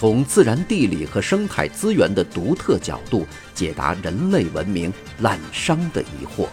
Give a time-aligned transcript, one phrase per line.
[0.00, 6.48] 从自然地理和生态资源的独特角度解答人类文明滥觞的疑惑。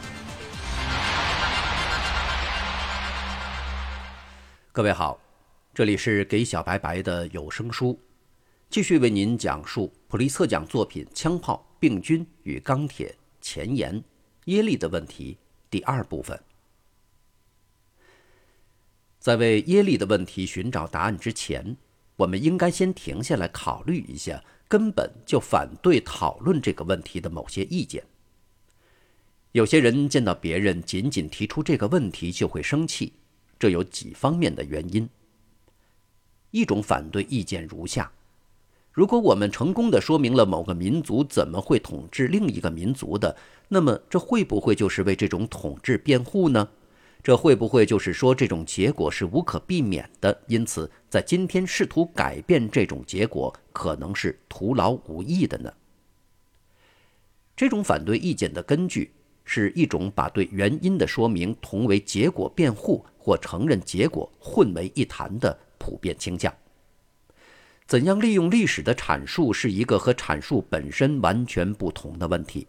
[4.73, 5.17] 各位好，
[5.73, 7.97] 这里是给小白白的有声书，
[8.69, 13.07] 继续为您讲述普利策奖作品《枪炮、病菌与钢铁》
[13.39, 14.03] 前言
[14.47, 15.37] 耶利的问题
[15.69, 16.37] 第二部分。
[19.19, 21.77] 在为耶利的问题寻找答案之前。
[22.17, 28.03] 我们应该先停下来考虑一下根本就反对讨论这个问题的某些意见。
[29.53, 33.13] 有些人见到别人仅仅提出这个问题就会生气，
[33.57, 35.07] 这有几方面的原因。
[36.51, 38.11] 一种反对意见如下：
[38.91, 43.35] 如果我们成功的说明了某个民族怎么会统治另一个民族的，
[43.67, 46.67] 那么这会不会就是为这种统治辩护呢？
[47.27, 50.41] 这会不会就是说这种结果是无可避免的？
[50.47, 55.69] 因此，在今天试图改变这种结果，可能是徒劳无益的呢？
[57.53, 59.11] 这种反对意见的根据
[59.43, 66.53] 是一种把对原因的说明同为结果辩护或承认结果混为一谈的普遍倾向。
[67.85, 72.65] 怎样利用历史的阐述是一个和阐述本身完全不同的问题。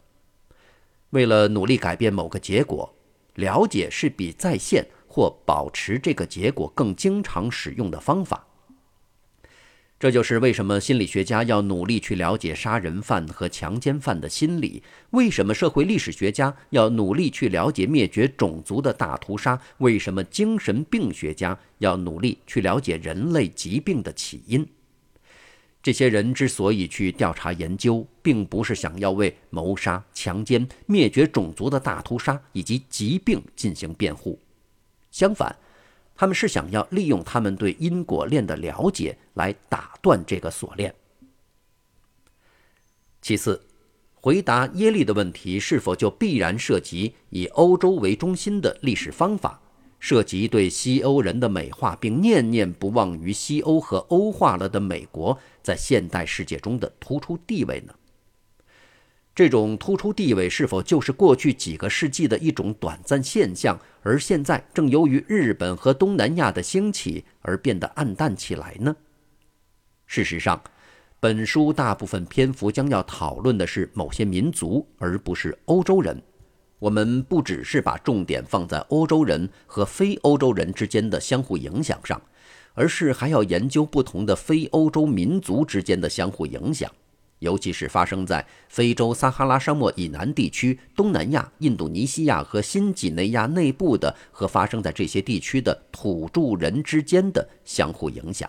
[1.11, 2.93] 为了努力改变某个结果。
[3.39, 8.45] 了解是比再现或保持这个结果更经常使用的方法。
[10.01, 14.81] 这就是为什么心理学家要努力去了解杀人犯和强奸犯的心理；
[15.11, 24.65] 为什么社会历史学家要努力去了解灭绝种族的大屠杀；为什么精神病学家要努力去了解人类疾病的起因。
[25.89, 34.39] 这些人之所以去调查研究，并不是想要为谋杀、强奸、灭绝种族的大屠杀以及疾病进行辩护，
[35.11, 35.57] 相反，
[36.15, 40.95] 他们是想要利用他们对因果链的了解来打断这个锁链。
[43.23, 43.59] 其次，
[44.13, 49.59] 回答耶利的问题是否就必然涉及以欧洲为中心的历史方法？
[49.99, 57.95] 涉及对西欧人的美化，并念念不忘于西欧和欧化了的美国在现代世界中的突出地位呢？
[59.35, 68.97] 这种突出地位是否就是过去几个世纪的一种短暂现象，而现在正由于日本和东南亚的兴起而变得暗淡起来呢？
[70.07, 70.61] 事实上，
[71.21, 76.21] 本书大部分篇幅将要讨论的是某些民族，而不是欧洲人。
[76.79, 82.23] 我们不只是把重点放在欧洲人和非欧洲人之间的相互影响上，
[82.75, 86.89] 而是还要研究不同的非欧洲民族之间的相互影响，
[87.41, 98.49] 尤其是发生在非洲撒哈拉沙漠以南地区、东南亚、印度尼西亚和新几内亚内部的和发生在这些地区的土著人之间的相互影响。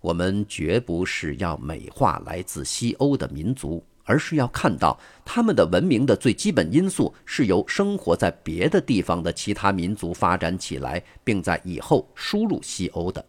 [0.00, 3.82] 我们绝不是要美化来自西欧的民族。
[4.04, 13.24] 而是要看到他们的文明的最基本因素是由生活在别的地方的其他民族发展起来，并在以后输入西欧的。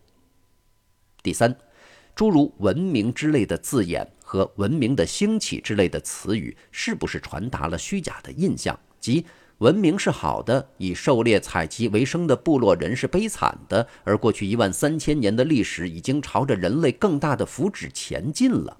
[1.24, 1.56] 第三，
[2.14, 8.80] 诸如“文明”之类的字眼和“文明的兴起”之类的词语，是不是传达了虚假的印象？
[9.00, 9.26] 即
[9.60, 18.78] 文明是好的，以狩猎采集为生的部落人是悲惨的，而过去一万三千年的历史已经朝着人类更大的福祉前进了。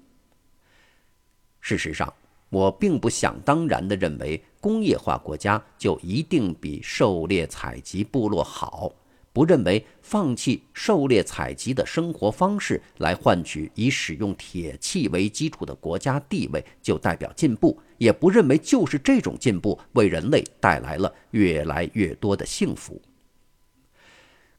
[1.68, 2.14] 事实上，
[2.48, 8.92] 我并不想当然地认为工业化国家就一定比狩猎采集部落好，
[9.32, 23.02] 不认为放弃狩猎采集的生活方式来换取以使用铁器为基础的国家地位就代表进步，也不认为就是这种进步为人类带来了越来越多的幸福。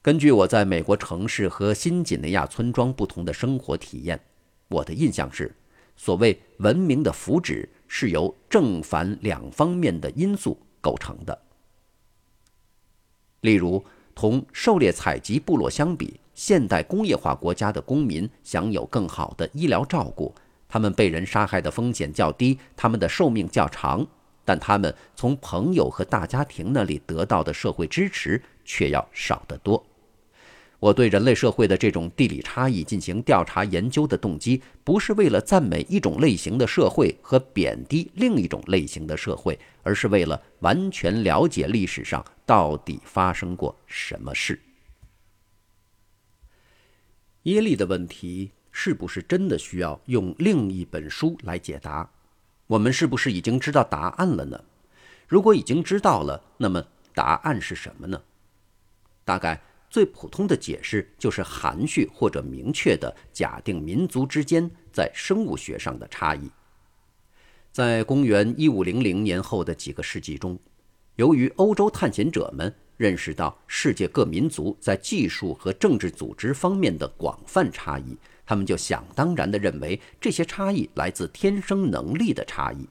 [0.02, 4.20] 根据我在美国城市和新几内亚村庄不同的生活体验，
[4.68, 5.50] 我的印象是。
[5.98, 11.36] 所谓文明的福祉是由正反两方面的因素构成的。
[13.40, 13.84] 例如，
[14.14, 20.32] 同狩猎采集部落相比，现代工业化国家的公民享有更好的医疗照顾，
[20.68, 24.06] 他们被人杀害的风险较低，他们的寿命较长，
[24.44, 29.84] 但他们从朋友和大家庭那里得到的社会支持却要少得多。
[30.80, 44.60] 我对人类社会的这种地理差异进行调查研究的动机，不是为了赞美一种类型的社会和贬低另一种类型的社会，而是为了完全了解历史上到底发生过什么事。
[47.42, 52.08] 耶利的问题是不是真的需要用另一本书来解答？
[52.68, 54.62] 我们是不是已经知道答案了呢？
[55.26, 56.84] 如果已经知道了，那么
[57.14, 58.22] 答案是什么呢？
[59.24, 59.60] 大概。
[59.90, 66.50] 最普通的解释就是含蓄或者明确的假定民族之间在生物学上的差异。
[67.72, 70.58] 在公元一五零零年后的几个世纪中，
[71.16, 82.88] 由于欧洲探险者们认识到世界各民族在技术和政治组织方面的广泛差异，他们就想当然地认为这些差异来自天生能力的差异。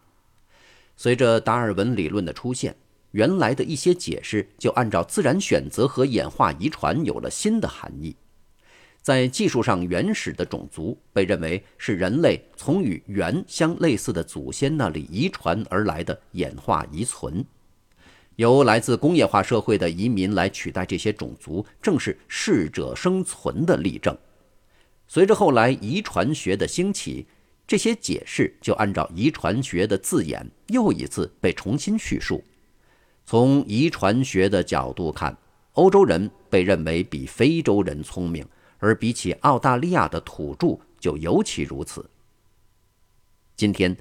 [0.96, 2.76] 随着达尔文理论的出现。
[3.12, 8.16] 原来的一些解释就按照自然选择和演化遗传有了新的含义。
[9.02, 17.46] 在技术上原始的种族被认为是人类从与猿相类似的祖先那里遗传而来的演化遗存，
[18.36, 24.18] 由来自工业化社会的移民来取代这些种族，正是适者生存的例证。
[25.08, 27.26] 随着后来遗传学的兴起，
[27.66, 32.44] 这些解释就按照遗传学的字眼又一次被重新叙述。
[33.30, 35.38] 从遗传学的角度看，
[35.74, 38.48] 欧洲人被认为比非洲人聪明，
[38.78, 42.10] 而比起澳大利亚的土著就尤其如此。
[43.58, 43.94] 今天，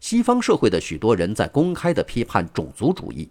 [0.00, 3.26] 西方社会的许多人在公开地批判种族主义，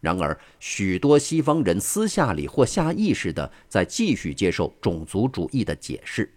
[0.00, 6.28] 然而许多西方人私下里或下意识地在继续接受种族主义的解释。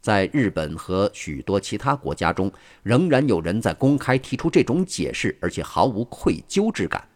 [0.00, 2.50] 在日本和许多其他国家中，
[2.82, 7.06] 仍然有人在公开提出这种解释，而且毫无愧疚之感。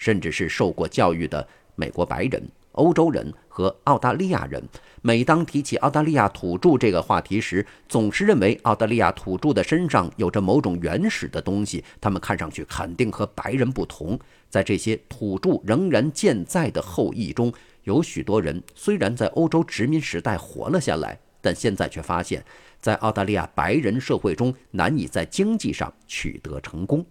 [0.00, 2.42] 甚至是受过教育的美国白人、
[2.72, 4.62] 欧洲人和澳大利亚人，
[5.02, 14.18] 每当提起澳大利亚土著这个话题时，总是认为澳大利亚土著的身上有着某种原始的东西，他们看上去肯定和白人不同。
[14.48, 17.52] 在这些土著仍然健在的后裔中，
[17.84, 22.42] 有许多人虽然在欧洲殖民时代活了下来，但现在却发现，
[22.80, 27.04] 在澳大利亚白人社会中难以在经济上取得成功。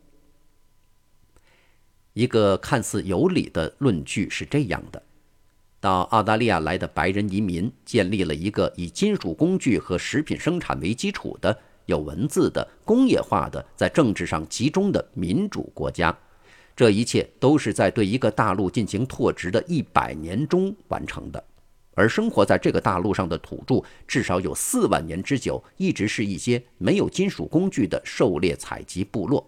[2.14, 5.02] 一个看似有理的论据是这样的：
[5.80, 16.18] 到澳大利亚来的白人移民建立了一个以金属工具和食品生产为基础的、有文字的、工业化的、在政治上集中的民主国家。
[16.76, 21.44] 这一切都是在对一个大陆进行拓殖的一百年中完成的。
[21.94, 29.46] 而生活在这个大陆上的土著至少有四万年之久，一直是一些没有金属工具的狩猎采集部落。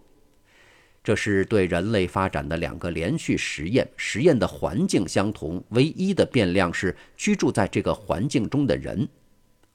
[1.03, 9.09] 这是对人类发展的两个连续实验，实验的环境相同，唯一的变量是居住在这个环境中的人。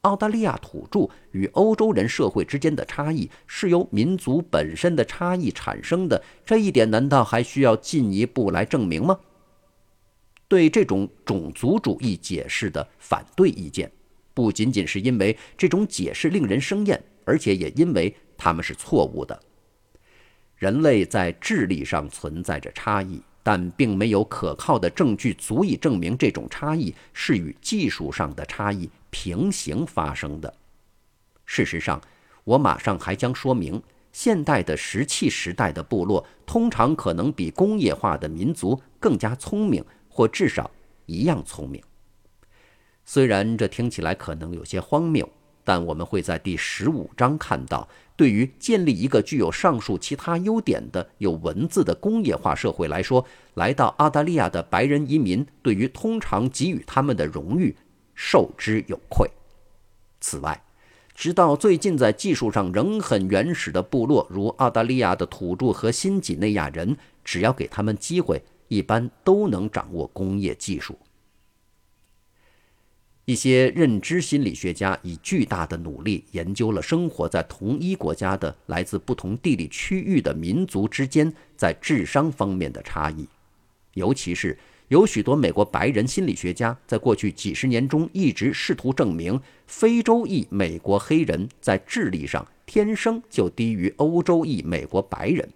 [0.03, 9.19] 澳大利亚土著与欧洲人社会之间的差异是由民族本身的差异产生的，这一点难道还需要进一步来证明吗？
[10.47, 13.91] 对这种种族主义解释的反对意见，
[14.33, 19.43] 不仅仅是因为这种解释令人生厌，而且也因为他们是错误的。
[20.57, 30.53] 人类在智力上存在着差异，但并没有可靠的证据足以证明这种差异是与技术上的差异平行发生的。
[31.45, 32.01] 事实上，
[32.45, 33.83] 我马上还将说明，
[34.13, 40.71] 现代的石器时代的部落通常可能比工业化的民族更加聪明，或至少
[41.05, 41.83] 一样聪明。
[43.05, 45.29] 虽然这听起来可能有些荒谬。
[45.67, 57.77] 但我们会在第十五章看到，对于建立一个具有上述其他优点的有文字的工业化社会来说，来到澳大利亚的白人移民对于通常给予他们的荣誉
[58.15, 59.29] 受之有愧。
[60.21, 60.63] 此外，
[61.17, 70.97] 直到最近，在技术上仍很原始的部落，如澳大利亚的土著和新几内亚人，只要给他们机会，一般都能掌握工业技术。
[73.27, 83.27] 一些认知心理学家以巨大的努力研究了生活在同一国家的来自不同地理区域的民族之间在智商方面的差异，
[83.95, 84.57] 尤其是
[84.87, 95.49] 有许多美国白人心理学家在过去几十年中一直试图证明非洲裔美国黑人在智力上天生就低于欧洲裔美国白人。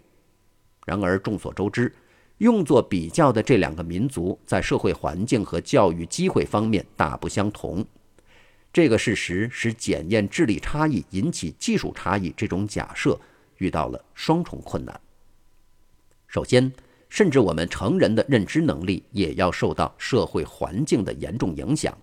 [0.87, 1.93] 然而众所周知。
[2.41, 7.85] 用作比较的这两个民族在社会环境和教育机会方面大不相同，
[8.73, 13.21] 这个事实使检验智力差异引起技术差异这种假设
[13.59, 14.99] 遇到了双重困难。
[16.29, 16.73] 首先，
[17.11, 21.95] 甚至我们成人的认知能力也要受到社会环境的严重影响，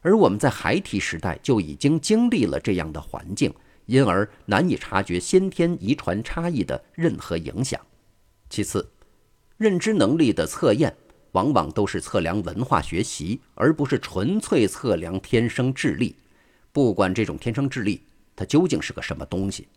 [0.00, 3.52] 而我们在孩提时代就已经经历了这样的环境，
[3.84, 7.78] 因而难以察觉先天遗传差异的任何影响。
[8.48, 8.88] 其次，
[9.62, 10.92] 认知能力的测验
[11.30, 16.16] 往往都是测量文化学习，而不是纯粹测量天生智力。
[16.72, 18.02] 不管这种天生智力
[18.34, 19.68] 它究竟是个什么东西。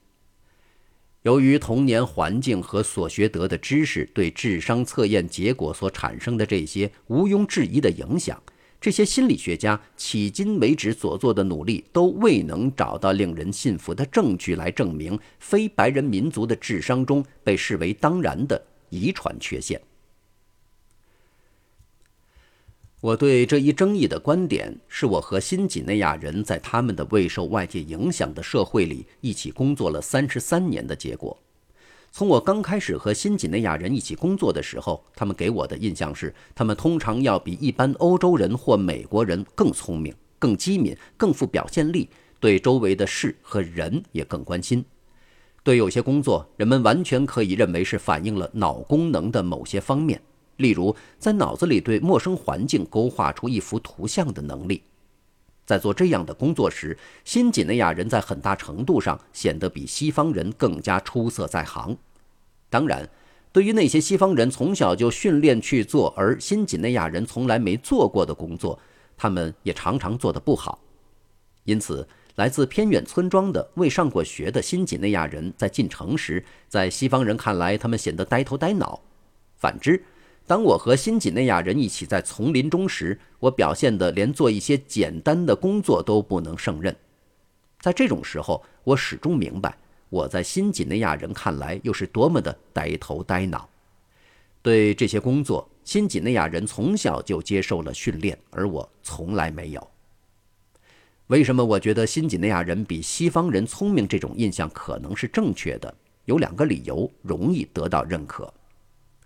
[1.21, 8.41] 由于童年环境和所学得的知识对智商测验结果所产生的这些毋庸置疑的影响，
[8.81, 19.81] 这些心理学家迄今为止所做的努力都未能找到令人信服的证据来证明非白人民族的智商中被视为当然的遗传缺陷。
[23.01, 31.37] 我对这一争议的观点，是我和新几内亚人在他们的未受外界影响的社会里一起工作了三十三年的结果。
[32.11, 44.83] 从我刚开始和新几内亚人一起工作的时候，他们给我的印象是，他们通常要比一般欧洲人或美国人更聪明、更机敏、更富表现力，对周围的事和人也更关心。
[45.65, 50.21] 对有些工作，人们完全可以认为是反映了脑功能的某些方面。
[50.57, 54.83] 例如，在脑子里对陌生环境勾画出一幅图像的能力，
[55.65, 61.97] 在做这样的工作时，新几内亚人在很大程度上显得比西方人更加出色在行。
[62.69, 63.09] 当然，
[63.51, 68.77] 对于那些西方人从小就训练去做而新几内亚人从来没做过的工作，
[69.17, 70.79] 他们也常常做得不好。
[71.63, 79.01] 因此，来自偏远村庄的未上过学的新几内亚人在进城时，在西方人看来，他们显得呆头呆脑。
[79.55, 80.03] 反之，
[80.45, 86.93] 当我和新几内亚人一起在丛林中时，我表现得连做一些简单的工作都不能胜任。
[87.79, 89.77] 在这种时候，我始终明白，
[90.09, 93.69] 我在新几内亚人看来又是多么的呆头呆脑。
[94.61, 99.87] 对这些工作，新几内亚人从小就接受了训练，而我从来没有。
[101.27, 104.07] 为什么我觉得新几内亚人比西方人聪明？
[104.07, 105.91] 这种印象可能是正确的，
[106.25, 108.53] 有两个理由容易得到认可。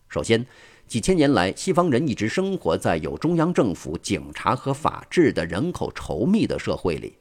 [0.07, 0.45] 首先，
[0.87, 7.15] 几千年来，西方人一直生活在有中央政府、警察和法治的人口稠密的社会里。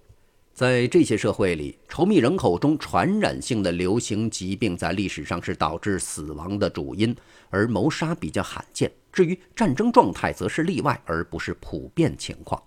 [0.55, 7.15] 在这些社会里，稠密人口中传染性的流行疾病在历史上是导致死亡的主因，
[7.51, 8.89] 而谋杀比较罕见。
[9.13, 12.63] 至于战争状态，则是例外而不是普遍情况。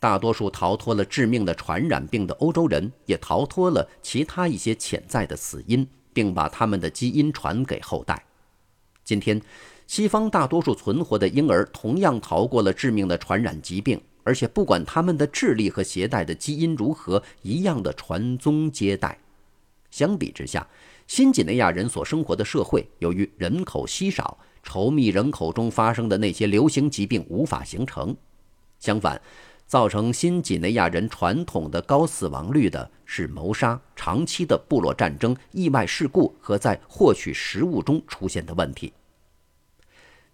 [0.00, 8.24] 大多数逃脱了致命的传染病的欧洲人，也逃脱了其他一些潜在的死因，并把他们的基因传给后代。
[9.04, 9.40] 今天。
[9.86, 19.18] 西方大多数存活的婴儿同样逃过了致命的传染疾病，而且不管他们的智力和携带的基因如何，一样的传宗接代。
[19.90, 20.64] 相比之下，
[21.08, 28.16] 新几内亚人所生活的社会，由于人口稀少，稠密人口中发生的那些流行疾病无法形成。
[28.78, 29.20] 相反，
[29.70, 38.92] 造成新几内亚人传统的高死亡率的是谋杀、长期的部落战争、意外事故和在获取食物中出现的问题。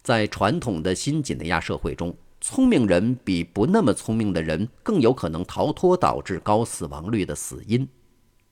[0.02, 7.86] 在传统的新几内亚社会中，聪明人比不那么聪明的人更有可能逃脱导致高死亡率的死因。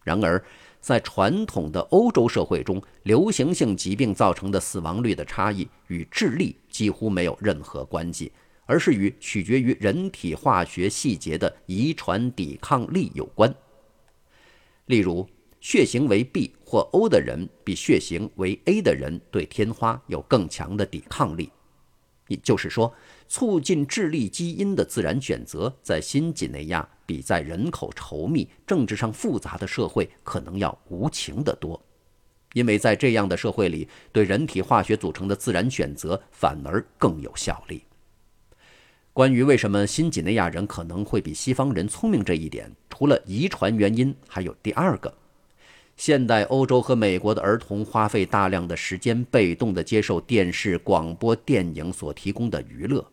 [0.02, 0.44] 然而，
[0.82, 8.30] 在传统的欧洲社会中，流行性疾病造成的死亡率的差异与智力几乎没有任何关系，
[8.66, 13.54] 而是与取决于人体化学细节的遗传抵抗力有关。
[14.86, 15.28] 例如，
[15.60, 21.50] 血型为 B 或 O 的人，比血型为 A 的人对天花有更强的抵抗力。
[22.28, 22.94] 也就是说，
[23.28, 31.78] 促进智力基因的自然选择，在新几内亚比在人口稠密、政治上复杂的社会可能要无情得多。
[32.54, 37.82] 因为在这样的社会里，对人体化学组成的自然选择反而更有效力。
[39.14, 45.14] 关于为什么新几内亚人可能会比西方人聪明这一点，除了遗传原因，还有第二个。
[45.96, 53.06] 现代欧洲和美国的儿童花费大量的时间，被动地接受电视、广播电影所提供的娱乐。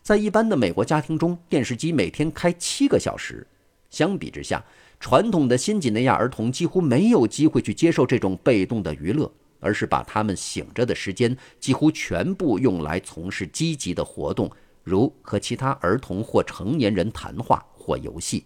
[0.00, 3.44] 在一般的美国家庭中，电视机每天开七个小时。
[3.90, 4.64] 相比之下，
[5.00, 9.28] 传统的新几内亚儿童几乎没有机会去接受这种被动的娱乐，
[9.58, 14.48] 而是把他们醒着的时间几乎全部用来从事积极的活动，
[14.90, 18.44] 如和其他儿童或成年人谈话或游戏。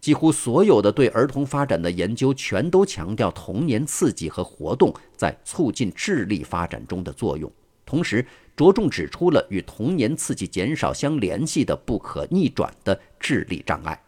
[0.00, 7.52] 几乎所有的对儿童发展的研究全都强调童年刺激和活动在促进智力发展中的作用，
[7.84, 8.24] 同时
[8.56, 14.02] 着重指出了与童年刺激减少相联系的不可逆转的智力障碍。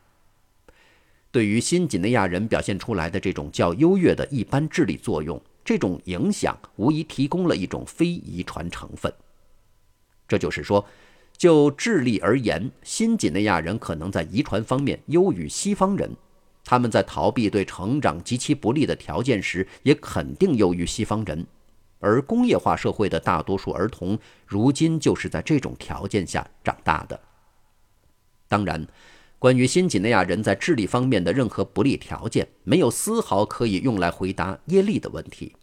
[1.31, 9.12] 对于新几内亚人表现出来的这种较优越的一般智力作用，这种影响无疑提供了一种非遗传成分。
[10.26, 10.83] 这就是说。
[11.42, 16.08] 就智力而言，新几内亚人可能在遗传方面优于西方人。
[16.64, 21.44] 他们在逃避对成长极其不利的条件时，也肯定优于西方人。
[21.99, 27.20] 而工业化社会的大多数儿童，如今就是在这种条件下长大的。
[28.46, 28.87] 当然，
[29.40, 35.56] 关于新几内亚人在智力方面的任何不利条件，没有丝毫可以用来回答耶利的问题。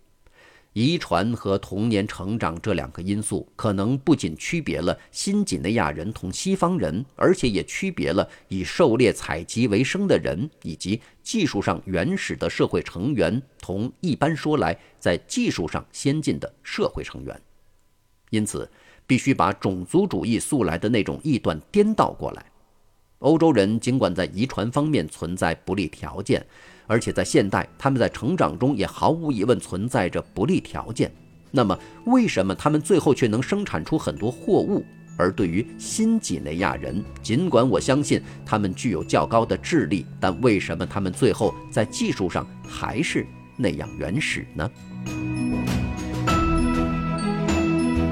[0.74, 17.42] 遗传和童年成长这两个因素，可能不仅区别了新几内亚人同西方人，而且也区别了以狩猎采集为生的人以及技术上原始的社会成员同一般说来在技术上先进的社会成员。
[18.30, 18.70] 因此，
[19.08, 22.46] 必须把种族主义素来的那种臆断颠倒过来。
[23.20, 26.46] 欧洲人尽管在遗传方面存在不利条件，
[26.88, 31.12] 而且在现代，他们在成长中也毫无疑问存在着不利条件。
[31.52, 34.86] 那么，为什么他们最后却能生产出很多货物？
[35.18, 44.72] 而对于新几内亚人，尽管我相信他们具有较高的智力，但为什么他们最后在技术上还是那样原始呢？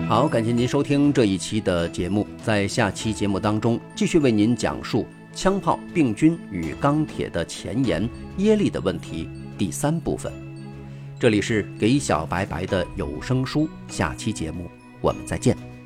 [0.07, 2.25] 好，感谢您收听这一期的节目。
[2.41, 8.07] 在下期节目当中，继续为您讲述枪炮、病菌与钢铁的前沿——
[8.39, 10.31] 耶利的问题第三部分。
[11.19, 14.71] 这里是给小白白的有声书，下期节目
[15.01, 15.76] 我们再见。